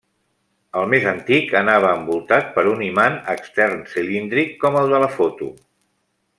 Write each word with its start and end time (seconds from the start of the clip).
El 0.79 0.87
més 0.93 1.03
antic 1.11 1.53
anava 1.59 1.91
envoltat 1.99 2.49
per 2.57 2.65
un 2.71 2.83
imant 2.87 3.21
extern 3.37 3.87
cilíndric, 3.95 4.59
com 4.67 4.83
el 4.83 4.93
de 4.97 5.07
la 5.07 5.15
foto. 5.21 5.55